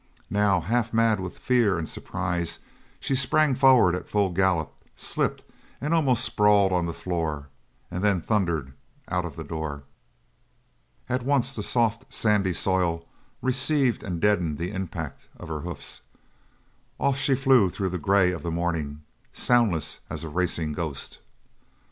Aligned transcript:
Now, 0.31 0.61
half 0.61 0.93
mad 0.95 1.19
with 1.19 1.37
fear 1.37 1.77
and 1.77 1.87
surprise, 1.87 2.57
she 2.99 3.13
sprang 3.13 3.53
forward 3.53 3.93
at 3.93 4.09
full 4.09 4.31
gallop, 4.31 4.73
slipped 4.95 5.43
and 5.79 5.93
almost 5.93 6.25
sprawled 6.25 6.73
on 6.73 6.87
the 6.87 6.91
floor, 6.93 7.49
and 7.91 8.03
then 8.03 8.19
thundered 8.19 8.73
out 9.09 9.25
of 9.25 9.35
the 9.35 9.43
door. 9.43 9.83
At 11.07 11.21
once 11.23 11.53
the 11.53 11.61
soft 11.61 12.11
sandy 12.11 12.51
soil 12.53 13.05
received 13.43 14.01
and 14.01 14.19
deadened 14.19 14.57
the 14.57 14.71
impact 14.71 15.27
of 15.37 15.49
her 15.49 15.59
hoofs. 15.59 16.01
Off 16.99 17.19
she 17.19 17.35
flew 17.35 17.69
through 17.69 17.89
the 17.89 17.99
grey 17.99 18.31
of 18.31 18.41
the 18.41 18.49
morning, 18.49 19.03
soundless 19.33 19.99
as 20.09 20.23
a 20.23 20.29
racing 20.29 20.73
ghost. 20.73 21.19